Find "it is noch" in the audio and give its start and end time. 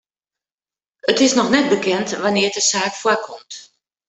1.11-1.51